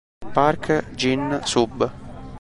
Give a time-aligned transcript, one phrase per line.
[0.33, 1.77] Park Jin-sub